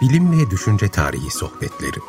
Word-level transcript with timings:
Bilim 0.00 0.32
ve 0.32 0.50
Düşünce 0.50 0.88
Tarihi 0.88 1.30
Sohbetleri 1.30 2.00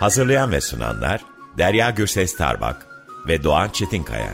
Hazırlayan 0.00 0.52
ve 0.52 0.60
sunanlar 0.60 1.24
Derya 1.58 1.90
Gürses 1.90 2.36
Tarbak 2.36 2.86
ve 3.28 3.42
Doğan 3.44 3.68
Çetinkaya. 3.68 4.32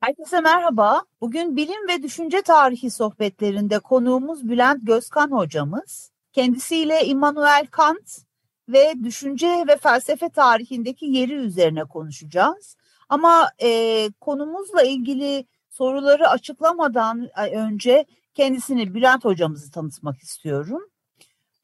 Herkese 0.00 0.40
merhaba. 0.40 1.02
Bugün 1.20 1.56
bilim 1.56 1.88
ve 1.88 2.02
düşünce 2.02 2.42
tarihi 2.42 2.90
sohbetlerinde 2.90 3.78
konuğumuz 3.78 4.48
Bülent 4.48 4.86
Gözkan 4.86 5.30
hocamız. 5.30 6.10
Kendisiyle 6.32 7.04
Immanuel 7.04 7.66
Kant 7.70 8.23
ve 8.68 8.94
düşünce 9.04 9.64
ve 9.68 9.76
felsefe 9.76 10.28
tarihindeki 10.28 11.06
yeri 11.06 11.34
üzerine 11.34 11.84
konuşacağız. 11.84 12.76
Ama 13.08 13.50
e, 13.62 14.10
konumuzla 14.20 14.82
ilgili 14.82 15.46
soruları 15.70 16.28
açıklamadan 16.28 17.28
önce 17.52 18.04
kendisini 18.34 18.94
Bülent 18.94 19.24
hocamızı 19.24 19.70
tanıtmak 19.70 20.18
istiyorum. 20.18 20.88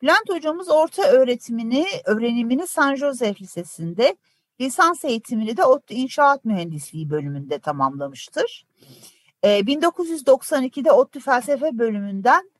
Bülent 0.02 0.28
hocamız 0.28 0.70
orta 0.70 1.02
öğretimini, 1.02 1.86
öğrenimini 2.04 2.66
San 2.66 2.94
Josef 2.94 3.42
Lisesi'nde, 3.42 4.16
lisans 4.60 5.04
eğitimini 5.04 5.56
de 5.56 5.64
ODTÜ 5.64 5.94
İnşaat 5.94 6.44
Mühendisliği 6.44 7.10
bölümünde 7.10 7.58
tamamlamıştır. 7.58 8.66
E, 9.42 9.60
1992'de 9.60 10.92
ODTÜ 10.92 11.20
Felsefe 11.20 11.78
bölümünden 11.78 12.50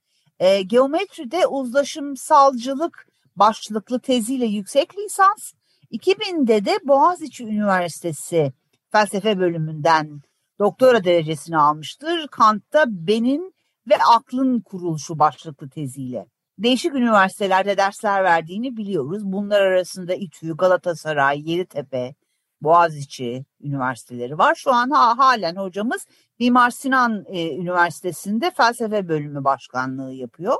e, 0.41 0.63
geometride 0.63 1.47
uzlaşımsalcılık 1.47 3.10
başlıklı 3.41 4.01
teziyle 4.01 4.47
yüksek 4.47 4.99
lisans, 4.99 5.53
2000'de 5.93 6.65
de 6.65 6.79
Boğaziçi 6.85 7.45
Üniversitesi 7.45 8.53
felsefe 8.93 9.39
bölümünden 9.39 10.21
doktora 10.59 11.05
derecesini 11.05 11.59
almıştır. 11.59 12.29
Kant'ta 12.29 12.85
benin 12.89 13.55
ve 13.89 13.95
aklın 14.17 14.61
kuruluşu 14.61 15.19
başlıklı 15.19 15.69
teziyle. 15.69 16.27
Değişik 16.59 16.95
üniversitelerde 16.95 17.77
dersler 17.77 18.25
verdiğini 18.25 18.77
biliyoruz. 18.77 19.23
Bunlar 19.25 19.61
arasında 19.61 20.15
İTÜ, 20.15 20.57
Galatasaray, 20.57 21.51
Yeditepe, 21.51 22.15
Boğaziçi 22.61 23.45
üniversiteleri 23.61 24.39
var. 24.39 24.55
Şu 24.55 24.73
an 24.73 24.91
ha, 24.91 25.19
halen 25.19 25.57
hocamız 25.57 26.07
Mimar 26.39 26.71
Sinan 26.71 27.25
e, 27.29 27.57
Üniversitesi'nde 27.57 28.51
felsefe 28.51 29.09
bölümü 29.09 29.45
başkanlığı 29.45 30.13
yapıyor. 30.13 30.57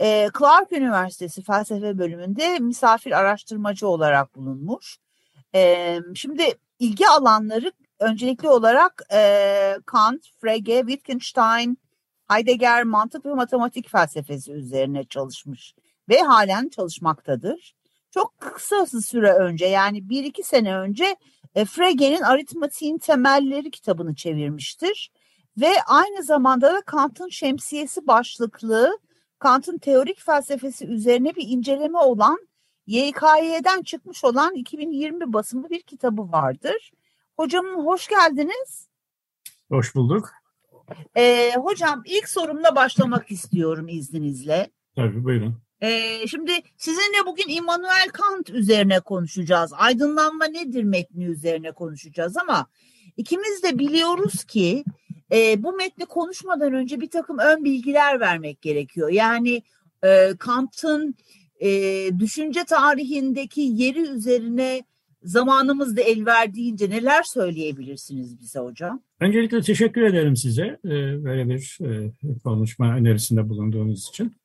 E, 0.00 0.30
Clark 0.38 0.72
Üniversitesi 0.72 1.42
felsefe 1.42 1.98
bölümünde 1.98 2.58
misafir 2.58 3.12
araştırmacı 3.12 3.88
olarak 3.88 4.36
bulunmuş. 4.36 4.98
E, 5.54 5.98
şimdi 6.14 6.54
ilgi 6.78 7.08
alanları 7.08 7.72
öncelikli 7.98 8.48
olarak 8.48 9.02
e, 9.12 9.74
Kant, 9.86 10.22
Frege, 10.40 10.80
Wittgenstein, 10.80 11.78
Heidegger 12.28 12.84
mantık 12.84 13.26
ve 13.26 13.34
matematik 13.34 13.90
felsefesi 13.90 14.52
üzerine 14.52 15.04
çalışmış 15.04 15.74
ve 16.08 16.22
halen 16.22 16.68
çalışmaktadır. 16.68 17.74
Çok 18.10 18.40
kısa 18.40 18.86
süre 18.86 19.32
önce 19.32 19.66
yani 19.66 20.08
bir 20.08 20.24
iki 20.24 20.42
sene 20.42 20.76
önce 20.76 21.16
e, 21.54 21.64
Frege'nin 21.64 22.22
Aritmatiğin 22.22 22.98
Temelleri 22.98 23.70
kitabını 23.70 24.14
çevirmiştir. 24.14 25.10
Ve 25.60 25.70
aynı 25.86 26.22
zamanda 26.22 26.74
da 26.74 26.80
Kant'ın 26.80 27.28
Şemsiyesi 27.28 28.06
başlıklı 28.06 28.98
Kant'ın 29.38 29.78
teorik 29.78 30.20
felsefesi 30.20 30.86
üzerine 30.86 31.36
bir 31.36 31.48
inceleme 31.48 31.98
olan 31.98 32.48
YKY'den 32.86 33.82
çıkmış 33.82 34.24
olan 34.24 34.54
2020 34.54 35.32
basımı 35.32 35.70
bir 35.70 35.82
kitabı 35.82 36.32
vardır. 36.32 36.92
Hocam 37.36 37.66
hoş 37.66 38.08
geldiniz. 38.08 38.88
Hoş 39.68 39.94
bulduk. 39.94 40.30
Ee, 41.16 41.52
hocam 41.56 42.02
ilk 42.06 42.28
sorumla 42.28 42.76
başlamak 42.76 43.30
istiyorum 43.30 43.88
izninizle. 43.88 44.70
Tabii 44.96 45.24
buyurun. 45.24 45.62
Ee, 45.80 46.26
şimdi 46.26 46.52
sizinle 46.76 47.26
bugün 47.26 47.48
Immanuel 47.48 48.08
Kant 48.12 48.50
üzerine 48.50 49.00
konuşacağız. 49.00 49.72
Aydınlanma 49.76 50.44
nedir 50.44 50.84
metni 50.84 51.24
üzerine 51.24 51.72
konuşacağız 51.72 52.36
ama 52.36 52.66
ikimiz 53.16 53.62
de 53.62 53.78
biliyoruz 53.78 54.44
ki 54.44 54.84
e, 55.32 55.62
bu 55.62 55.72
metni 55.72 56.06
konuşmadan 56.06 56.72
önce 56.72 57.00
bir 57.00 57.10
takım 57.10 57.38
ön 57.38 57.64
bilgiler 57.64 58.20
vermek 58.20 58.62
gerekiyor. 58.62 59.08
Yani 59.08 59.62
e, 60.04 60.30
Kant'ın 60.38 61.14
e, 61.60 61.68
düşünce 62.18 62.64
tarihindeki 62.64 63.60
yeri 63.60 64.00
üzerine 64.00 64.82
zamanımız 65.22 65.96
da 65.96 66.00
el 66.00 66.26
verdiğince 66.26 66.90
neler 66.90 67.22
söyleyebilirsiniz 67.22 68.40
bize 68.40 68.58
hocam? 68.58 69.02
Öncelikle 69.20 69.60
teşekkür 69.60 70.02
ederim 70.02 70.36
size 70.36 70.78
böyle 71.24 71.48
bir 71.48 71.78
konuşma 72.44 72.96
önerisinde 72.96 73.48
bulunduğunuz 73.48 74.08
için. 74.08 74.36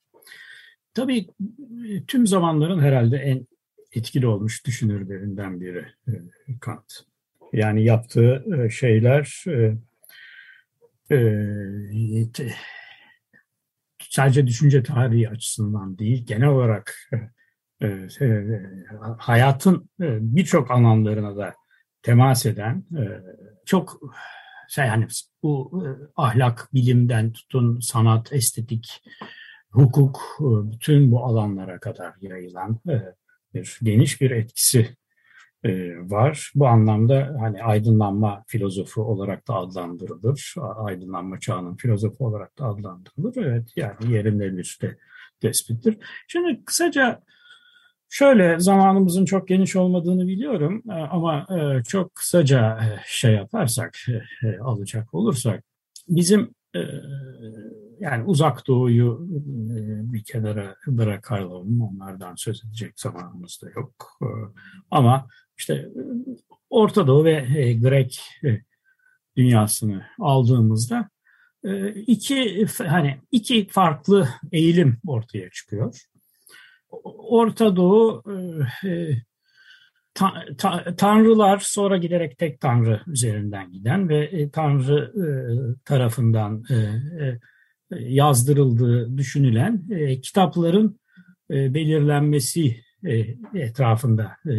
Tabii 0.93 1.27
tüm 2.07 2.27
zamanların 2.27 2.79
herhalde 2.79 3.17
en 3.17 3.47
etkili 3.93 4.27
olmuş 4.27 4.65
düşünürlerinden 4.65 5.61
biri 5.61 5.85
Kant. 6.59 6.93
Yani 7.53 7.83
yaptığı 7.83 8.45
şeyler 8.71 9.43
sadece 14.09 14.47
düşünce 14.47 14.83
tarihi 14.83 15.29
açısından 15.29 15.97
değil, 15.97 16.25
genel 16.25 16.47
olarak 16.47 17.09
hayatın 19.17 19.89
birçok 19.99 20.71
alanlarına 20.71 21.37
da 21.37 21.53
temas 22.01 22.45
eden 22.45 22.85
çok 23.65 23.99
şey 24.69 24.85
yani 24.85 25.07
bu 25.43 25.83
ahlak, 26.15 26.69
bilimden 26.73 27.31
tutun 27.31 27.79
sanat, 27.79 28.33
estetik, 28.33 29.03
hukuk 29.69 30.21
bütün 30.41 31.11
bu 31.11 31.25
alanlara 31.25 31.79
kadar 31.79 32.13
yayılan 32.21 32.79
bir 33.53 33.79
geniş 33.83 34.21
bir 34.21 34.31
etkisi 34.31 34.95
var. 36.09 36.51
Bu 36.55 36.67
anlamda 36.67 37.37
hani 37.41 37.63
aydınlanma 37.63 38.43
filozofu 38.47 39.01
olarak 39.01 39.47
da 39.47 39.53
adlandırılır. 39.53 40.55
Aydınlanma 40.75 41.39
çağının 41.39 41.75
filozofu 41.75 42.25
olarak 42.25 42.59
da 42.59 42.65
adlandırılır. 42.65 43.45
Evet 43.45 43.71
yani 43.75 44.13
yerinde 44.13 44.57
bir 44.57 44.77
de 44.81 44.97
tespittir. 45.41 45.97
Şimdi 46.27 46.65
kısaca 46.65 47.21
Şöyle 48.13 48.59
zamanımızın 48.59 49.25
çok 49.25 49.47
geniş 49.47 49.75
olmadığını 49.75 50.27
biliyorum 50.27 50.83
e, 50.89 50.93
ama 50.93 51.47
e, 51.49 51.83
çok 51.83 52.15
kısaca 52.15 52.77
e, 52.77 53.01
şey 53.05 53.33
yaparsak, 53.33 53.97
alacak 54.61 55.13
olursak 55.13 55.63
bizim 56.07 56.55
yani 57.99 58.23
uzak 58.25 58.67
doğuyu 58.67 59.19
bir 60.13 60.23
kenara 60.23 60.75
bırakalım, 60.87 61.81
onlardan 61.81 62.35
söz 62.35 62.65
edecek 62.65 62.99
zamanımız 62.99 63.59
da 63.63 63.69
yok. 63.69 64.19
Ama 64.91 65.27
işte 65.63 65.89
Orta 66.69 67.07
Doğu 67.07 67.25
ve 67.25 67.73
Grek 67.73 68.21
dünyasını 69.37 70.03
aldığımızda 70.19 71.09
iki 71.95 72.65
hani 72.87 73.21
iki 73.31 73.67
farklı 73.67 74.29
eğilim 74.51 74.97
ortaya 75.07 75.49
çıkıyor. 75.49 75.95
Orta 77.29 77.75
Doğu 77.75 78.23
e, 78.83 78.89
e, 78.89 79.21
ta, 80.13 80.33
ta, 80.57 80.95
tanrılar 80.95 81.57
sonra 81.57 81.97
giderek 81.97 82.37
tek 82.37 82.59
tanrı 82.59 83.01
üzerinden 83.07 83.71
giden 83.71 84.09
ve 84.09 84.25
e, 84.25 84.49
tanrı 84.49 85.13
e, 85.15 85.25
tarafından 85.85 86.63
e, 86.69 86.75
e, 86.75 87.39
yazdırıldığı 87.99 89.17
düşünülen 89.17 89.83
e, 89.91 90.21
kitapların 90.21 90.99
e, 91.51 91.73
belirlenmesi 91.73 92.83
e, 93.05 93.35
etrafında 93.53 94.31
e, 94.45 94.53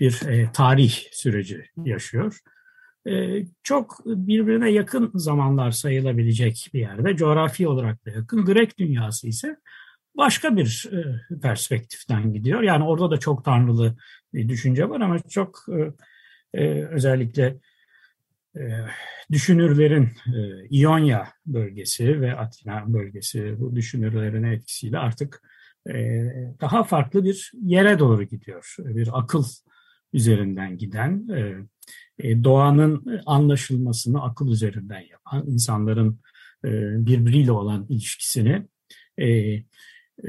bir 0.00 0.22
e, 0.26 0.52
tarih 0.52 1.02
süreci 1.12 1.64
yaşıyor. 1.84 2.40
E, 3.06 3.44
çok 3.62 4.06
birbirine 4.06 4.70
yakın 4.70 5.10
zamanlar 5.14 5.70
sayılabilecek 5.70 6.70
bir 6.74 6.80
yerde, 6.80 7.16
coğrafi 7.16 7.68
olarak 7.68 8.06
da 8.06 8.10
yakın. 8.10 8.44
Grek 8.44 8.78
dünyası 8.78 9.28
ise 9.28 9.56
başka 10.16 10.56
bir 10.56 10.90
e, 10.92 11.38
perspektiften 11.40 12.32
gidiyor. 12.32 12.62
Yani 12.62 12.84
orada 12.84 13.10
da 13.10 13.18
çok 13.18 13.44
tanrılı 13.44 13.96
bir 14.34 14.48
düşünce 14.48 14.88
var 14.88 15.00
ama 15.00 15.18
çok 15.18 15.66
e, 15.68 16.62
e, 16.62 16.84
özellikle 16.84 17.56
düşünürlerin 19.32 20.08
İonya 20.70 21.28
bölgesi 21.46 22.20
ve 22.20 22.36
Atina 22.36 22.92
bölgesi 22.92 23.60
bu 23.60 23.76
düşünürlerin 23.76 24.42
etkisiyle 24.42 24.98
artık 24.98 25.42
daha 26.60 26.84
farklı 26.84 27.24
bir 27.24 27.52
yere 27.62 27.98
doğru 27.98 28.22
gidiyor. 28.22 28.76
Bir 28.78 29.08
akıl 29.12 29.44
üzerinden 30.14 30.78
giden, 30.78 31.28
doğanın 32.20 33.20
anlaşılmasını 33.26 34.22
akıl 34.22 34.48
üzerinden 34.48 35.00
yapan, 35.10 35.46
insanların 35.46 36.20
birbiriyle 37.06 37.52
olan 37.52 37.86
ilişkisini 37.88 38.66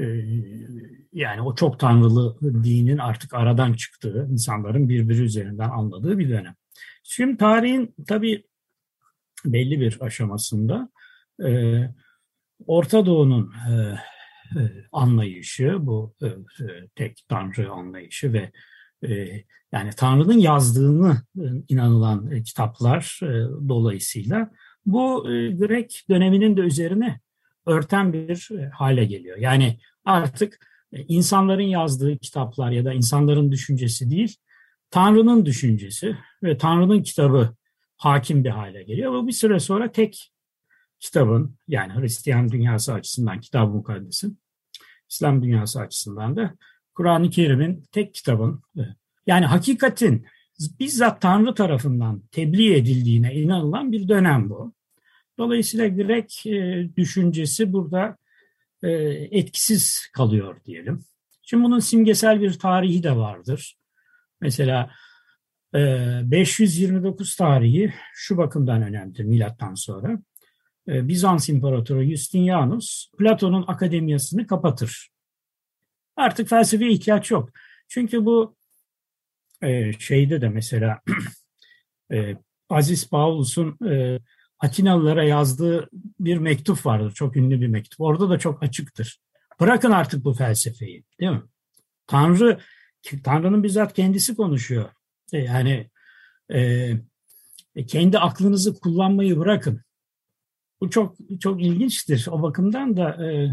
yani 1.12 1.42
o 1.42 1.54
çok 1.54 1.80
tanrılı 1.80 2.38
dinin 2.64 2.98
artık 2.98 3.34
aradan 3.34 3.72
çıktığı, 3.72 4.28
insanların 4.30 4.88
birbiri 4.88 5.22
üzerinden 5.22 5.70
anladığı 5.70 6.18
bir 6.18 6.28
dönem. 6.28 6.54
Şimdi 7.02 7.36
tarihin 7.36 7.94
tabii 8.08 8.44
belli 9.44 9.80
bir 9.80 9.98
aşamasında 10.00 10.88
e, 11.46 11.80
Orta 12.66 13.06
Doğu'nun 13.06 13.52
e, 13.70 13.72
e, 13.72 14.62
anlayışı, 14.92 15.76
bu 15.80 16.14
e, 16.22 16.26
e, 16.26 16.88
tek 16.94 17.24
tanrı 17.28 17.70
anlayışı 17.70 18.32
ve 18.32 18.52
e, 19.08 19.42
yani 19.76 19.90
Tanrı'nın 19.96 20.38
yazdığını 20.38 21.22
e, 21.38 21.44
inanılan 21.68 22.30
e, 22.30 22.42
kitaplar 22.42 23.20
e, 23.22 23.28
dolayısıyla 23.68 24.50
bu 24.86 25.22
Grek 25.58 26.04
döneminin 26.10 26.56
de 26.56 26.60
üzerine 26.60 27.20
örten 27.66 28.12
bir 28.12 28.50
hale 28.72 29.04
geliyor. 29.04 29.38
Yani 29.38 29.78
artık 30.04 30.66
insanların 30.92 31.62
yazdığı 31.62 32.18
kitaplar 32.18 32.70
ya 32.70 32.84
da 32.84 32.92
insanların 32.92 33.52
düşüncesi 33.52 34.10
değil, 34.10 34.36
Tanrı'nın 34.90 35.46
düşüncesi 35.46 36.16
ve 36.42 36.58
Tanrı'nın 36.58 37.02
kitabı 37.02 37.54
hakim 37.96 38.44
bir 38.44 38.50
hale 38.50 38.82
geliyor. 38.82 39.12
Bu 39.12 39.26
bir 39.26 39.32
süre 39.32 39.60
sonra 39.60 39.92
tek 39.92 40.32
kitabın 41.00 41.56
yani 41.68 41.92
Hristiyan 41.92 42.52
dünyası 42.52 42.94
açısından 42.94 43.40
Kitab-ı 43.40 43.70
Mukaddes'in, 43.70 44.38
İslam 45.10 45.42
dünyası 45.42 45.80
açısından 45.80 46.36
da 46.36 46.54
Kur'an-ı 46.94 47.30
Kerim'in 47.30 47.84
tek 47.92 48.14
kitabın 48.14 48.62
yani 49.26 49.46
hakikatin 49.46 50.26
bizzat 50.80 51.22
Tanrı 51.22 51.54
tarafından 51.54 52.22
tebliğ 52.32 52.74
edildiğine 52.74 53.34
inanılan 53.34 53.92
bir 53.92 54.08
dönem 54.08 54.50
bu. 54.50 54.74
Dolayısıyla 55.38 55.88
Grek 55.88 56.46
e, 56.46 56.88
düşüncesi 56.96 57.72
burada 57.72 58.16
e, 58.82 58.88
etkisiz 59.30 60.08
kalıyor 60.12 60.60
diyelim. 60.64 61.04
Şimdi 61.42 61.64
bunun 61.64 61.78
simgesel 61.78 62.40
bir 62.40 62.58
tarihi 62.58 63.02
de 63.02 63.16
vardır. 63.16 63.76
Mesela 64.40 64.90
529 65.74 67.36
tarihi 67.36 67.94
şu 68.14 68.36
bakımdan 68.36 68.82
önemlidir 68.82 69.24
milattan 69.24 69.74
sonra. 69.74 70.18
Bizans 70.86 71.48
İmparatoru 71.48 72.04
Justinianus 72.04 73.10
Platon'un 73.18 73.64
akademiyasını 73.66 74.46
kapatır. 74.46 75.08
Artık 76.16 76.48
felsefeye 76.48 76.90
ihtiyaç 76.90 77.30
yok. 77.30 77.50
Çünkü 77.88 78.24
bu 78.24 78.55
e, 79.62 79.92
şeyde 79.92 80.40
de 80.40 80.48
mesela 80.48 81.00
e, 82.12 82.36
Aziz 82.68 83.10
Paulus'un 83.10 83.86
e, 83.88 84.18
Atinalılara 84.58 85.24
yazdığı 85.24 85.88
bir 86.20 86.38
mektup 86.38 86.86
vardır. 86.86 87.12
Çok 87.12 87.36
ünlü 87.36 87.60
bir 87.60 87.66
mektup. 87.66 88.00
Orada 88.00 88.30
da 88.30 88.38
çok 88.38 88.62
açıktır. 88.62 89.20
Bırakın 89.60 89.90
artık 89.90 90.24
bu 90.24 90.34
felsefeyi. 90.34 91.04
Değil 91.20 91.32
mi? 91.32 91.42
Tanrı, 92.06 92.60
Tanrı'nın 93.24 93.62
bizzat 93.62 93.92
kendisi 93.92 94.36
konuşuyor. 94.36 94.90
E, 95.32 95.38
yani 95.38 95.90
e, 96.54 97.86
kendi 97.86 98.18
aklınızı 98.18 98.80
kullanmayı 98.80 99.38
bırakın. 99.38 99.82
Bu 100.80 100.90
çok 100.90 101.16
çok 101.40 101.62
ilginçtir. 101.62 102.28
O 102.30 102.42
bakımdan 102.42 102.96
da 102.96 103.26
e, 103.26 103.50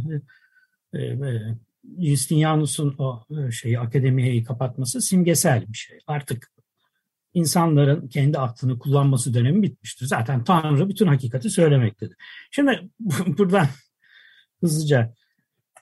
e, 0.93 1.05
e 1.05 1.57
Justinianus'un 1.99 2.95
o 2.97 3.25
e, 3.29 3.51
şeyi 3.51 3.79
akademiyi 3.79 4.43
kapatması 4.43 5.01
simgesel 5.01 5.67
bir 5.67 5.77
şey. 5.77 5.99
Artık 6.07 6.51
insanların 7.33 8.07
kendi 8.07 8.39
aklını 8.39 8.79
kullanması 8.79 9.33
dönemi 9.33 9.63
bitmiştir. 9.63 10.05
Zaten 10.05 10.43
Tanrı 10.43 10.89
bütün 10.89 11.07
hakikati 11.07 11.49
söylemektedir. 11.49 12.17
Şimdi 12.51 12.89
buradan 13.27 13.67
hızlıca 14.61 15.13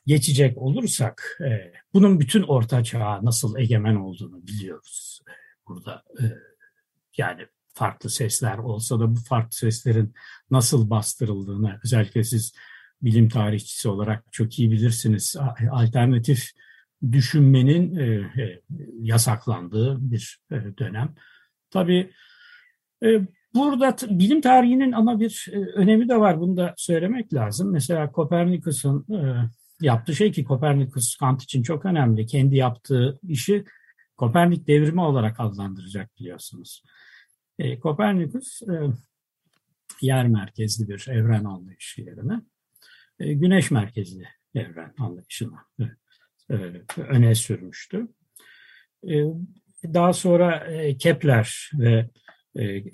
geçecek 0.05 0.57
olursak 0.57 1.37
e, 1.41 1.73
bunun 1.93 2.19
bütün 2.19 2.43
orta 2.43 2.83
çağa 2.83 3.19
nasıl 3.25 3.57
egemen 3.57 3.95
olduğunu 3.95 4.47
biliyoruz. 4.47 5.21
E, 5.27 5.31
burada 5.67 6.03
yani 7.17 7.47
farklı 7.73 8.09
sesler 8.09 8.57
olsa 8.57 8.99
da 8.99 9.15
bu 9.15 9.19
farklı 9.19 9.55
seslerin 9.55 10.13
nasıl 10.51 10.89
bastırıldığını 10.89 11.79
özellikle 11.83 12.23
siz 12.23 12.53
bilim 13.03 13.29
tarihçisi 13.29 13.89
olarak 13.89 14.23
çok 14.31 14.59
iyi 14.59 14.71
bilirsiniz. 14.71 15.35
Alternatif 15.71 16.51
düşünmenin 17.11 17.95
e, 17.95 18.03
e, 18.41 18.61
yasaklandığı 19.01 20.11
bir 20.11 20.39
e, 20.51 20.55
dönem. 20.79 21.15
Tabii 21.71 22.11
burada 23.55 23.95
bilim 24.09 24.41
tarihinin 24.41 24.91
ama 24.91 25.19
bir 25.19 25.49
önemi 25.75 26.09
de 26.09 26.19
var. 26.19 26.39
Bunu 26.39 26.57
da 26.57 26.73
söylemek 26.77 27.33
lazım. 27.33 27.71
Mesela 27.71 28.11
Kopernikus'un 28.11 29.05
yaptığı 29.81 30.15
şey 30.15 30.31
ki 30.31 30.43
Kopernikus 30.43 31.15
Kant 31.15 31.43
için 31.43 31.63
çok 31.63 31.85
önemli. 31.85 32.25
Kendi 32.25 32.55
yaptığı 32.55 33.19
işi 33.27 33.65
Kopernik 34.17 34.67
devrimi 34.67 35.01
olarak 35.01 35.39
adlandıracak 35.39 36.09
biliyorsunuz. 36.19 36.83
Kopernikus 37.81 38.61
yer 40.01 40.27
merkezli 40.27 40.89
bir 40.89 41.07
evren 41.09 41.43
anlayışı 41.43 42.01
yerine 42.01 42.33
e, 42.33 42.60
güneş 43.21 43.71
merkezli 43.71 44.27
evren 44.55 44.93
anlayışını 44.97 45.57
e, 45.79 45.83
e, 46.49 46.81
öne 46.97 47.35
sürmüştü. 47.35 48.07
Daha 49.83 50.13
sonra 50.13 50.67
Kepler 50.97 51.71
ve 51.73 52.09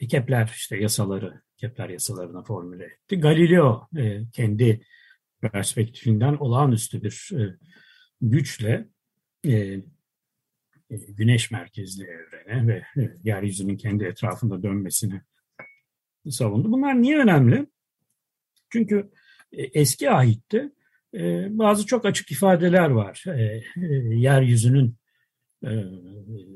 Kepler 0.09 0.53
işte 0.55 0.77
yasaları, 0.77 1.41
Kepler 1.57 1.89
yasalarını 1.89 2.43
formüle 2.43 2.85
etti. 2.85 3.19
Galileo 3.19 3.87
kendi 4.33 4.81
perspektifinden 5.41 6.33
olağanüstü 6.33 7.03
bir 7.03 7.31
güçle 8.21 8.87
güneş 10.89 11.51
merkezli 11.51 12.03
evrene 12.03 12.67
ve 12.67 12.83
yeryüzünün 13.23 13.77
kendi 13.77 14.03
etrafında 14.03 14.63
dönmesini 14.63 15.21
savundu. 16.29 16.71
Bunlar 16.71 17.01
niye 17.01 17.17
önemli? 17.17 17.67
Çünkü 18.69 18.95
e, 18.97 19.26
eski 19.51 20.11
ahitte 20.11 20.71
e, 21.13 21.47
bazı 21.57 21.85
çok 21.85 22.05
açık 22.05 22.31
ifadeler 22.31 22.89
var. 22.89 23.23
E, 23.27 23.61
yeryüzünün 24.15 24.95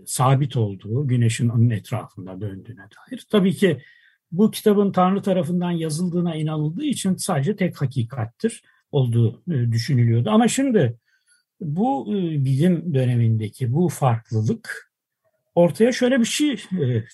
sabit 0.05 0.57
olduğu, 0.57 1.07
güneşin 1.07 1.49
onun 1.49 1.69
etrafında 1.69 2.41
döndüğüne 2.41 2.77
dair. 2.77 3.25
Tabii 3.31 3.53
ki 3.53 3.81
bu 4.31 4.51
kitabın 4.51 4.91
Tanrı 4.91 5.21
tarafından 5.21 5.71
yazıldığına 5.71 6.35
inanıldığı 6.35 6.83
için 6.83 7.15
sadece 7.15 7.55
tek 7.55 7.81
hakikattir 7.81 8.63
olduğu 8.91 9.43
düşünülüyordu. 9.47 10.29
Ama 10.29 10.47
şimdi 10.47 10.97
bu 11.61 12.13
bilim 12.17 12.93
dönemindeki 12.93 13.73
bu 13.73 13.89
farklılık 13.89 14.91
ortaya 15.55 15.91
şöyle 15.91 16.19
bir 16.19 16.25
şey 16.25 16.63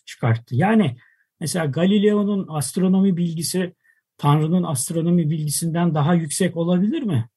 çıkarttı. 0.05 0.55
Yani 0.55 0.97
mesela 1.39 1.65
Galileo'nun 1.65 2.45
astronomi 2.49 3.17
bilgisi 3.17 3.73
Tanrı'nın 4.17 4.63
astronomi 4.63 5.29
bilgisinden 5.29 5.95
daha 5.95 6.13
yüksek 6.13 6.57
olabilir 6.57 7.03
mi? 7.03 7.29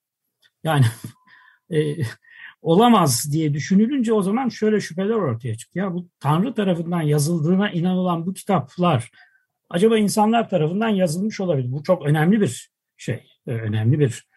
Yani 0.65 0.85
e, 1.71 1.97
olamaz 2.63 3.33
diye 3.33 3.55
düşünülünce 3.55 4.13
o 4.13 4.23
zaman 4.23 4.49
şöyle 4.49 4.81
şüpheler 4.81 5.15
ortaya 5.15 5.57
çıkıyor. 5.57 5.87
Ya 5.87 5.95
bu 5.95 6.09
Tanrı 6.21 6.55
tarafından 6.55 7.03
yazıldığına 7.03 7.71
inanılan 7.71 8.27
bu 8.27 8.35
kitaplar 8.35 9.11
acaba 9.71 9.99
insanlar 9.99 10.49
tarafından 10.49 10.89
yazılmış 10.89 11.41
olabilir? 11.41 11.73
Bu 11.73 11.83
çok 11.83 12.07
önemli 12.07 12.41
bir 12.41 12.71
şey, 12.97 13.27
e, 13.47 13.51
önemli 13.51 13.99
bir 13.99 14.29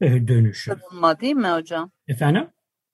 e, 0.00 0.28
dönüşüm. 0.28 0.74
Kırılma 0.74 1.20
değil 1.20 1.34
mi 1.34 1.48
hocam? 1.48 1.90
Efendim? 2.08 2.48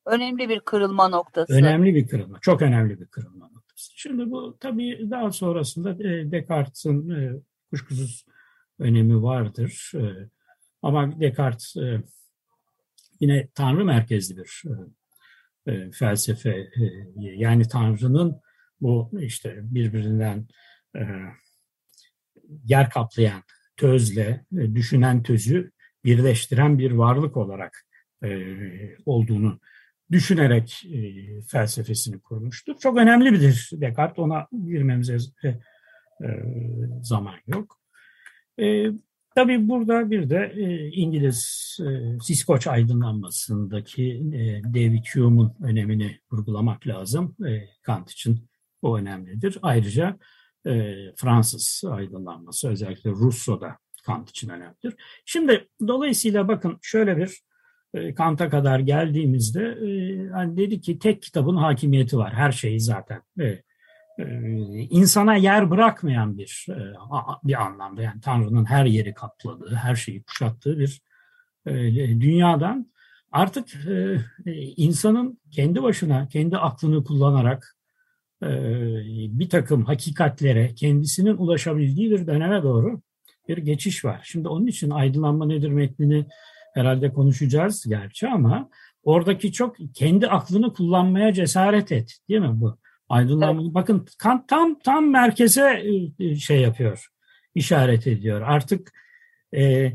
Önemli 0.06 0.48
bir 0.48 0.60
kırılma 0.60 1.08
noktası. 1.08 1.54
Önemli 1.54 1.94
bir 1.94 2.08
kırılma, 2.08 2.38
çok 2.40 2.62
önemli 2.62 3.00
bir 3.00 3.06
kırılma 3.06 3.48
noktası. 3.48 3.92
Şimdi 3.96 4.30
bu 4.30 4.56
tabii 4.60 5.06
daha 5.10 5.32
sonrasında 5.32 5.90
e, 5.90 6.30
Descartes'in 6.30 7.12
kuşkusuz 7.70 8.24
önemi 8.78 9.22
vardır. 9.22 9.92
Ee, 9.94 10.28
ama 10.82 11.20
Descartes 11.20 11.76
e, 11.76 12.02
yine 13.20 13.48
Tanrı 13.54 13.84
merkezli 13.84 14.36
bir 14.36 14.62
e, 15.66 15.72
e, 15.72 15.90
felsefe. 15.90 16.70
Yani 17.16 17.68
Tanrı'nın 17.68 18.40
bu 18.80 19.10
işte 19.20 19.58
birbirinden 19.62 20.48
yer 22.64 22.90
kaplayan 22.90 23.42
tözle 23.76 24.44
düşünen 24.52 25.22
tözü 25.22 25.70
birleştiren 26.04 26.78
bir 26.78 26.90
varlık 26.90 27.36
olarak 27.36 27.86
olduğunu 29.06 29.60
düşünerek 30.10 30.86
felsefesini 31.48 32.20
kurmuştur. 32.20 32.78
Çok 32.78 32.96
önemli 32.96 33.32
bir 33.32 33.40
Descartes. 33.80 34.18
Ona 34.18 34.46
girmemize 34.66 35.16
zaman 37.02 37.34
yok. 37.46 37.77
E, 38.60 38.86
tabii 39.34 39.68
burada 39.68 40.10
bir 40.10 40.30
de 40.30 40.52
e, 40.56 40.88
İngiliz 40.88 41.76
e, 41.80 42.18
Siskoç 42.22 42.66
aydınlanmasındaki 42.66 44.04
e, 44.34 44.62
David 44.64 45.04
Hume'un 45.14 45.54
önemini 45.62 46.20
vurgulamak 46.32 46.86
lazım. 46.86 47.36
E, 47.46 47.68
Kant 47.82 48.10
için 48.10 48.48
o 48.82 48.98
önemlidir. 48.98 49.58
Ayrıca 49.62 50.18
e, 50.66 50.94
Fransız 51.16 51.82
aydınlanması 51.90 52.68
özellikle 52.68 53.10
Rousseau'da 53.10 53.76
Kant 54.06 54.30
için 54.30 54.48
önemlidir. 54.48 54.94
Şimdi 55.24 55.68
dolayısıyla 55.88 56.48
bakın 56.48 56.78
şöyle 56.82 57.16
bir 57.16 57.40
e, 57.94 58.14
Kant'a 58.14 58.50
kadar 58.50 58.80
geldiğimizde 58.80 59.62
e, 59.62 60.28
hani 60.28 60.56
dedi 60.56 60.80
ki 60.80 60.98
tek 60.98 61.22
kitabın 61.22 61.56
hakimiyeti 61.56 62.18
var. 62.18 62.34
Her 62.34 62.52
şeyi 62.52 62.80
zaten. 62.80 63.22
E, 63.40 63.62
insana 64.90 65.34
yer 65.34 65.70
bırakmayan 65.70 66.38
bir 66.38 66.66
bir 67.44 67.62
anlamda 67.62 68.02
yani 68.02 68.20
Tanrı'nın 68.20 68.64
her 68.64 68.84
yeri 68.84 69.14
kapladığı, 69.14 69.74
her 69.74 69.96
şeyi 69.96 70.22
kuşattığı 70.22 70.78
bir 70.78 71.02
dünyadan 72.20 72.92
artık 73.32 73.68
insanın 74.76 75.40
kendi 75.50 75.82
başına, 75.82 76.28
kendi 76.28 76.56
aklını 76.56 77.04
kullanarak 77.04 77.76
bir 79.38 79.48
takım 79.48 79.84
hakikatlere 79.84 80.74
kendisinin 80.74 81.36
ulaşabildiği 81.36 82.10
bir 82.10 82.26
döneme 82.26 82.62
doğru 82.62 83.00
bir 83.48 83.58
geçiş 83.58 84.04
var. 84.04 84.20
Şimdi 84.24 84.48
onun 84.48 84.66
için 84.66 84.90
aydınlanma 84.90 85.46
nedir 85.46 85.70
metnini 85.70 86.26
herhalde 86.74 87.12
konuşacağız 87.12 87.84
gerçi 87.88 88.28
ama 88.28 88.70
oradaki 89.02 89.52
çok 89.52 89.76
kendi 89.94 90.28
aklını 90.28 90.72
kullanmaya 90.72 91.32
cesaret 91.32 91.92
et 91.92 92.18
değil 92.28 92.40
mi 92.40 92.60
bu? 92.60 92.78
Aydınlanma. 93.08 93.62
Evet. 93.62 93.74
Bakın 93.74 94.06
Kant 94.18 94.48
tam 94.48 94.78
tam 94.78 95.10
merkeze 95.10 95.82
e, 96.18 96.36
şey 96.36 96.60
yapıyor, 96.60 97.08
işaret 97.54 98.06
ediyor. 98.06 98.40
Artık 98.40 98.92
e, 99.56 99.92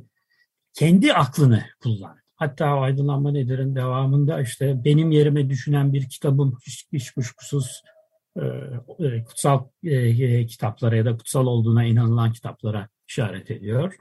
kendi 0.74 1.14
aklını 1.14 1.64
kullan. 1.80 2.18
Hatta 2.36 2.76
o 2.76 2.82
aydınlanma 2.82 3.32
nedir'in 3.32 3.76
devamında 3.76 4.42
işte 4.42 4.86
benim 4.86 5.12
yerime 5.12 5.50
düşünen 5.50 5.94
bir 5.94 6.10
kitabım 6.10 6.58
hiç, 6.68 6.88
hiç 6.94 7.12
kuşkusuz 7.12 7.82
e, 8.36 8.46
e 9.00 9.24
kutsal 9.24 9.68
e, 9.84 10.46
kitaplara 10.46 10.96
ya 10.96 11.06
da 11.06 11.18
kutsal 11.18 11.48
olduğuna 11.48 11.84
inanılan 11.84 12.32
kitaplara 12.32 12.90
işaret 13.08 13.52
ediyor 13.52 13.94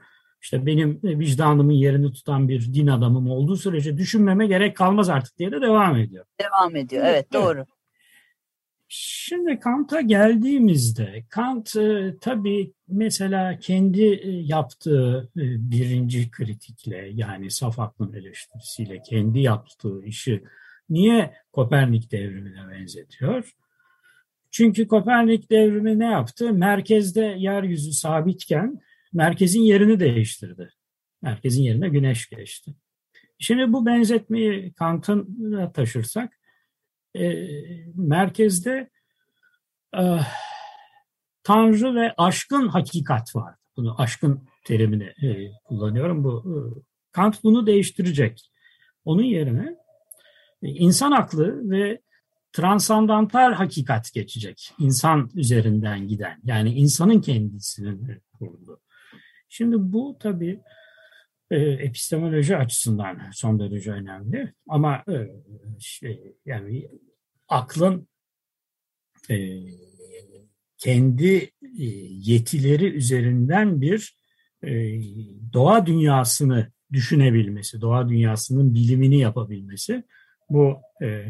işte 0.43 0.65
benim 0.65 0.99
vicdanımın 1.03 1.73
yerini 1.73 2.11
tutan 2.11 2.47
bir 2.47 2.73
din 2.73 2.87
adamım 2.87 3.29
olduğu 3.29 3.55
sürece 3.55 3.97
düşünmeme 3.97 4.47
gerek 4.47 4.77
kalmaz 4.77 5.09
artık 5.09 5.37
diye 5.37 5.51
de 5.51 5.61
devam 5.61 5.97
ediyor. 5.97 6.25
Devam 6.41 6.75
ediyor. 6.75 7.03
Evet, 7.05 7.27
evet. 7.31 7.33
doğru. 7.33 7.65
Şimdi 8.95 9.59
Kant'a 9.59 10.01
geldiğimizde 10.01 11.23
Kant 11.29 11.75
e, 11.75 12.15
tabii 12.21 12.73
mesela 12.87 13.59
kendi 13.59 14.01
e, 14.01 14.29
yaptığı 14.29 15.31
e, 15.37 15.43
birinci 15.71 16.31
kritikle 16.31 17.11
yani 17.13 17.51
saf 17.51 17.79
aklın 17.79 18.13
eleştirisiyle 18.13 19.01
kendi 19.01 19.39
yaptığı 19.39 20.05
işi 20.05 20.43
niye 20.89 21.33
Kopernik 21.51 22.11
devrimine 22.11 22.71
benzetiyor? 22.71 23.53
Çünkü 24.51 24.87
Kopernik 24.87 25.49
devrimi 25.51 25.99
ne 25.99 26.05
yaptı? 26.05 26.53
Merkezde 26.53 27.35
yeryüzü 27.37 27.91
sabitken 27.91 28.79
merkezin 29.13 29.61
yerini 29.61 29.99
değiştirdi. 29.99 30.69
Merkezin 31.21 31.63
yerine 31.63 31.89
güneş 31.89 32.29
geçti. 32.29 32.75
Şimdi 33.39 33.73
bu 33.73 33.85
benzetmeyi 33.85 34.73
Kant'a 34.73 35.23
taşırsak 35.73 36.42
e, 37.15 37.47
merkezde 37.95 38.89
e, 39.97 40.19
Tanrı 41.43 41.95
ve 41.95 42.13
aşkın 42.17 42.67
hakikat 42.67 43.35
var. 43.35 43.55
Bunu 43.77 44.01
aşkın 44.01 44.47
terimini 44.65 45.03
e, 45.03 45.51
kullanıyorum. 45.63 46.23
Bu 46.23 46.43
e, 46.47 46.55
Kant 47.11 47.43
bunu 47.43 47.67
değiştirecek. 47.67 48.51
Onun 49.05 49.23
yerine 49.23 49.75
e, 50.63 50.67
insan 50.67 51.11
aklı 51.11 51.69
ve 51.69 52.01
transandantal 52.53 53.53
hakikat 53.53 54.13
geçecek. 54.13 54.71
İnsan 54.79 55.29
üzerinden 55.33 56.07
giden. 56.07 56.39
Yani 56.43 56.73
insanın 56.73 57.21
kendisinin 57.21 58.21
kurduğu. 58.39 58.81
Şimdi 59.49 59.75
bu 59.79 60.17
tabii 60.19 60.61
e, 61.53 61.57
epistemoloji 61.59 62.57
açısından 62.57 63.19
son 63.33 63.59
derece 63.59 63.91
önemli. 63.91 64.53
Ama 64.67 65.03
e, 65.09 65.15
şey, 65.79 66.35
yani 66.45 66.89
aklın 67.47 68.07
e, 69.29 69.35
kendi 70.77 71.35
e, 71.79 71.85
yetileri 72.09 72.85
üzerinden 72.85 73.81
bir 73.81 74.17
e, 74.63 75.01
doğa 75.53 75.85
dünyasını 75.85 76.71
düşünebilmesi, 76.93 77.81
doğa 77.81 78.09
dünyasının 78.09 78.73
bilimini 78.73 79.19
yapabilmesi 79.19 80.03
bu 80.49 80.77
e, 81.01 81.25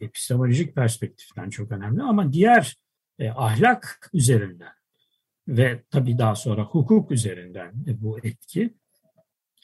epistemolojik 0.00 0.74
perspektiften 0.74 1.50
çok 1.50 1.72
önemli. 1.72 2.02
Ama 2.02 2.32
diğer 2.32 2.76
e, 3.18 3.28
ahlak 3.28 4.10
üzerinden 4.12 4.72
ve 5.48 5.82
tabii 5.90 6.18
daha 6.18 6.34
sonra 6.34 6.64
hukuk 6.64 7.10
üzerinden 7.10 7.72
bu 7.74 8.18
etki 8.18 8.74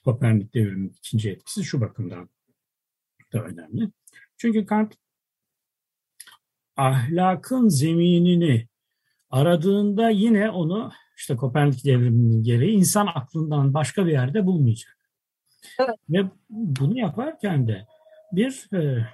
Kopernik 0.06 0.54
devriminin 0.54 0.94
ikinci 0.98 1.30
etkisi 1.30 1.64
şu 1.64 1.80
bakımdan 1.80 2.28
da 3.32 3.44
önemli. 3.44 3.90
Çünkü 4.36 4.66
Kant 4.66 4.94
ahlakın 6.76 7.68
zeminini 7.68 8.68
aradığında 9.30 10.10
yine 10.10 10.50
onu 10.50 10.92
işte 11.16 11.36
Kopernik 11.36 11.84
devriminin 11.84 12.42
gereği 12.42 12.76
insan 12.76 13.06
aklından 13.06 13.75
başka 13.75 14.06
bir 14.06 14.12
yerde 14.12 14.46
bulmayacak. 14.46 14.98
Evet. 15.78 15.96
Ve 16.10 16.30
bunu 16.50 16.98
yaparken 16.98 17.68
de 17.68 17.86
bir 18.32 18.68
e, 18.72 19.06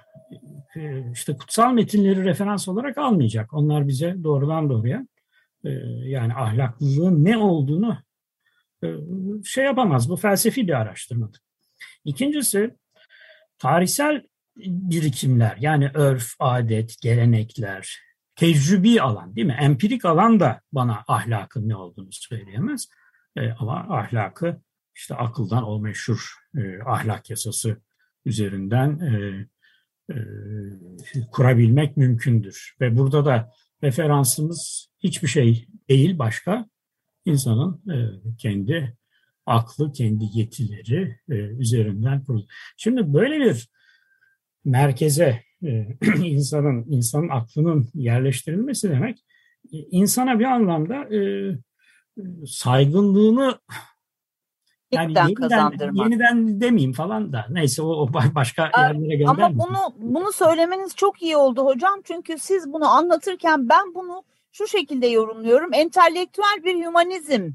e, 0.75 1.11
işte 1.11 1.37
kutsal 1.37 1.73
metinleri 1.73 2.25
referans 2.25 2.67
olarak 2.67 2.97
almayacak. 2.97 3.53
Onlar 3.53 3.87
bize 3.87 4.23
doğrudan 4.23 4.69
doğruya 4.69 5.07
e, 5.63 5.69
yani 6.05 6.33
ahlaklılığın 6.33 7.25
ne 7.25 7.37
olduğunu 7.37 7.97
şey 9.45 9.65
yapamaz. 9.65 10.09
Bu 10.09 10.15
felsefi 10.15 10.67
bir 10.67 10.73
araştırmadır. 10.73 11.41
İkincisi 12.05 12.75
tarihsel 13.57 14.23
birikimler 14.57 15.57
yani 15.59 15.91
örf, 15.93 16.27
adet, 16.39 17.01
gelenekler, 17.01 17.99
tecrübi 18.35 19.01
alan 19.01 19.35
değil 19.35 19.47
mi? 19.47 19.57
Empirik 19.61 20.05
alan 20.05 20.39
da 20.39 20.61
bana 20.71 21.03
ahlakın 21.07 21.69
ne 21.69 21.75
olduğunu 21.75 22.11
söyleyemez. 22.11 22.87
E, 23.35 23.51
ama 23.51 23.75
ahlakı 23.89 24.61
işte 24.95 25.15
akıldan 25.15 25.63
o 25.63 25.79
meşhur 25.79 26.33
e, 26.57 26.81
ahlak 26.85 27.29
yasası 27.29 27.77
üzerinden 28.25 28.99
e, 28.99 29.13
e, 30.13 30.17
kurabilmek 31.31 31.97
mümkündür. 31.97 32.75
Ve 32.81 32.97
burada 32.97 33.25
da 33.25 33.51
referansımız 33.83 34.89
hiçbir 34.99 35.27
şey 35.27 35.67
değil 35.89 36.19
başka. 36.19 36.69
İnsanın 37.25 37.81
e, 37.91 37.97
kendi 38.37 38.97
aklı, 39.45 39.91
kendi 39.91 40.23
yetileri 40.33 41.17
e, 41.29 41.33
üzerinden 41.33 42.23
kurulu. 42.23 42.45
Şimdi 42.77 43.13
böyle 43.13 43.39
bir 43.39 43.69
merkeze 44.65 45.43
e, 45.63 45.97
insanın 46.23 46.85
insanın 46.87 47.29
aklının 47.29 47.89
yerleştirilmesi 47.93 48.89
demek 48.89 49.25
insana 49.71 50.39
bir 50.39 50.45
anlamda 50.45 51.07
saygınlığını 52.45 53.59
yani 54.93 55.13
yeniden, 55.17 55.93
yeniden 55.93 56.61
demeyeyim 56.61 56.93
falan 56.93 57.33
da 57.33 57.45
neyse 57.49 57.81
o, 57.81 57.87
o 57.87 58.13
başka 58.35 58.71
yerlere 58.77 59.15
göndermeyin. 59.15 59.59
Ama 59.59 59.59
bunu 59.59 59.93
bunu 59.97 60.31
söylemeniz 60.31 60.95
çok 60.95 61.21
iyi 61.21 61.37
oldu 61.37 61.65
hocam 61.65 62.01
çünkü 62.03 62.37
siz 62.37 62.73
bunu 62.73 62.87
anlatırken 62.87 63.69
ben 63.69 63.93
bunu 63.95 64.23
şu 64.53 64.67
şekilde 64.67 65.07
yorumluyorum. 65.07 65.73
Entelektüel 65.73 66.63
bir 66.63 66.85
hümanizm. 66.85 67.51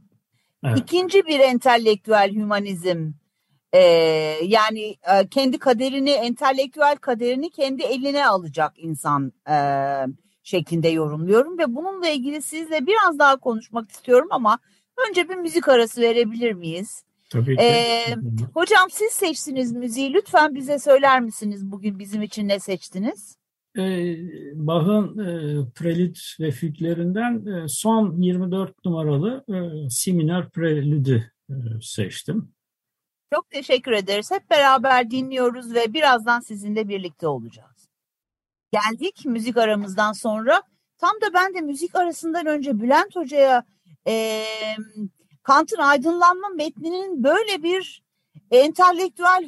Evet. 0.64 0.78
İkinci 0.78 1.26
bir 1.26 1.40
entelektüel 1.40 2.34
hümanizm. 2.34 3.12
Ee, 3.72 3.78
yani 4.42 4.96
e, 5.14 5.28
kendi 5.30 5.58
kaderini, 5.58 6.10
entelektüel 6.10 6.96
kaderini 6.96 7.50
kendi 7.50 7.82
eline 7.82 8.26
alacak 8.26 8.72
insan 8.76 9.32
e, 9.50 9.56
şeklinde 10.42 10.88
yorumluyorum 10.88 11.58
ve 11.58 11.74
bununla 11.74 12.08
ilgili 12.08 12.42
sizle 12.42 12.86
biraz 12.86 13.18
daha 13.18 13.36
konuşmak 13.36 13.90
istiyorum 13.90 14.28
ama 14.30 14.58
önce 15.08 15.28
bir 15.28 15.34
müzik 15.34 15.68
arası 15.68 16.00
verebilir 16.00 16.52
miyiz? 16.52 17.02
Tabii 17.30 17.56
ki. 17.56 17.62
Ee, 17.62 18.14
hocam 18.54 18.90
siz 18.90 19.12
seçtiniz 19.12 19.72
müziği. 19.72 20.14
Lütfen 20.14 20.54
bize 20.54 20.78
söyler 20.78 21.20
misiniz 21.20 21.70
bugün 21.70 21.98
bizim 21.98 22.22
için 22.22 22.48
ne 22.48 22.58
seçtiniz? 22.60 23.36
Ee, 23.76 24.16
Bach'ın 24.54 25.18
e, 25.18 25.70
Prelude 25.74 26.18
ve 26.40 26.50
Füglerinden 26.50 27.46
e, 27.46 27.68
son 27.68 28.20
24 28.22 28.84
numaralı 28.84 29.44
e, 29.48 29.90
Siminer 29.90 30.50
Prelüdü 30.50 31.32
e, 31.50 31.54
seçtim. 31.82 32.52
Çok 33.34 33.50
teşekkür 33.50 33.92
ederiz. 33.92 34.30
Hep 34.30 34.50
beraber 34.50 35.10
dinliyoruz 35.10 35.74
ve 35.74 35.92
birazdan 35.92 36.40
sizinle 36.40 36.88
birlikte 36.88 37.28
olacağız. 37.28 37.88
Geldik 38.72 39.22
müzik 39.24 39.56
aramızdan 39.56 40.12
sonra. 40.12 40.62
Tam 40.98 41.10
da 41.10 41.34
ben 41.34 41.54
de 41.54 41.60
müzik 41.60 41.94
arasından 41.94 42.46
önce 42.46 42.80
Bülent 42.80 43.16
Hoca'ya 43.16 43.64
e, 44.06 44.44
Kant'ın 45.42 45.78
aydınlanma 45.78 46.48
metninin 46.48 47.24
böyle 47.24 47.62
bir 47.62 48.02
entelektüel 48.50 49.44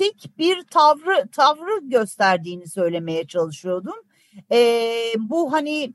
hümanistik 0.00 0.38
bir 0.38 0.62
tavrı 0.62 1.28
tavrı 1.28 1.88
gösterdiğini 1.88 2.68
söylemeye 2.68 3.26
çalışıyordum. 3.26 3.96
E, 4.52 4.58
bu 5.18 5.52
hani 5.52 5.92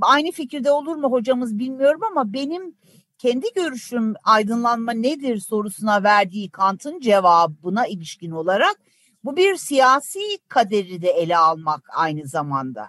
aynı 0.00 0.30
fikirde 0.30 0.70
olur 0.70 0.96
mu 0.96 1.10
hocamız 1.10 1.58
bilmiyorum 1.58 2.00
ama 2.10 2.32
benim 2.32 2.74
kendi 3.18 3.46
görüşüm 3.54 4.14
aydınlanma 4.24 4.92
nedir 4.92 5.40
sorusuna 5.40 6.02
verdiği 6.02 6.50
Kant'ın 6.50 7.00
cevabına 7.00 7.86
ilişkin 7.86 8.30
olarak 8.30 8.76
bu 9.24 9.36
bir 9.36 9.56
siyasi 9.56 10.20
kaderi 10.48 11.02
de 11.02 11.08
ele 11.08 11.36
almak 11.36 11.88
aynı 11.96 12.26
zamanda. 12.26 12.88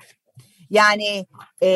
Yani 0.69 1.25
e, 1.63 1.69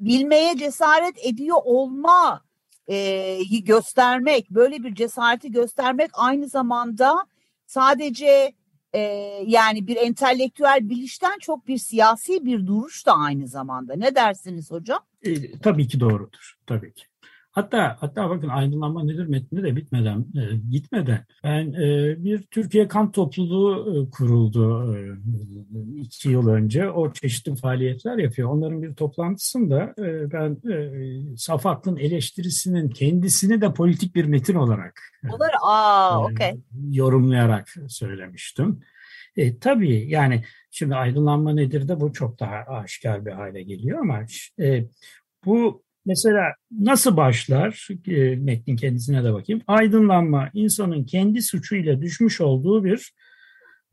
bilmeye 0.00 0.56
cesaret 0.56 1.26
ediyor 1.26 1.58
olma 1.64 2.42
e, 2.88 3.38
göstermek, 3.64 4.50
böyle 4.50 4.82
bir 4.82 4.94
cesareti 4.94 5.52
göstermek 5.52 6.10
aynı 6.14 6.48
zamanda 6.48 7.26
sadece 7.70 8.52
e, 8.92 9.00
yani 9.46 9.86
bir 9.86 9.96
entelektüel 9.96 10.88
bilişten 10.88 11.38
çok 11.38 11.66
bir 11.66 11.78
siyasi 11.78 12.44
bir 12.44 12.66
duruş 12.66 13.06
da 13.06 13.12
aynı 13.12 13.48
zamanda. 13.48 13.96
Ne 13.96 14.14
dersiniz 14.14 14.70
hocam? 14.70 15.00
E, 15.22 15.58
tabii 15.58 15.88
ki 15.88 16.00
doğrudur. 16.00 16.58
Tabii 16.66 16.94
ki. 16.94 17.04
Hatta 17.52 17.96
hatta 18.00 18.30
bakın 18.30 18.48
aydınlanma 18.48 19.04
nedir 19.04 19.26
metni 19.26 19.62
de 19.62 19.76
bitmeden 19.76 20.18
e, 20.18 20.56
gitmeden 20.70 21.24
ben 21.44 21.72
e, 21.72 22.14
bir 22.24 22.42
Türkiye 22.42 22.88
Kamp 22.88 23.14
Topluluğu 23.14 24.06
e, 24.06 24.10
kuruldu 24.10 24.94
e, 24.96 24.98
iki 25.96 26.28
yıl 26.28 26.48
önce. 26.48 26.90
O 26.90 27.12
çeşitli 27.12 27.56
faaliyetler 27.56 28.18
yapıyor. 28.18 28.48
Onların 28.48 28.82
bir 28.82 28.94
toplantısında 28.94 29.94
e, 29.98 30.32
ben 30.32 30.70
e, 30.72 31.36
saf 31.36 31.66
aklın 31.66 31.96
eleştirisinin 31.96 32.88
kendisini 32.88 33.60
de 33.60 33.72
politik 33.72 34.14
bir 34.14 34.24
metin 34.24 34.54
olarak 34.54 35.00
Olur. 35.28 35.48
Aa, 35.62 36.14
e, 36.14 36.32
okay. 36.32 36.56
yorumlayarak 36.90 37.68
söylemiştim. 37.88 38.80
E, 39.36 39.58
tabii 39.58 40.10
yani 40.10 40.44
şimdi 40.70 40.94
aydınlanma 40.94 41.52
nedir 41.52 41.88
de 41.88 42.00
bu 42.00 42.12
çok 42.12 42.40
daha 42.40 42.54
aşikar 42.54 43.26
bir 43.26 43.32
hale 43.32 43.62
geliyor 43.62 43.98
ama 43.98 44.20
e, 44.60 44.84
bu 45.44 45.82
Mesela 46.06 46.54
nasıl 46.70 47.16
başlar? 47.16 47.88
E, 48.06 48.36
metnin 48.36 48.76
kendisine 48.76 49.24
de 49.24 49.32
bakayım. 49.32 49.62
Aydınlanma 49.66 50.50
insanın 50.54 51.04
kendi 51.04 51.42
suçuyla 51.42 52.02
düşmüş 52.02 52.40
olduğu 52.40 52.84
bir 52.84 53.12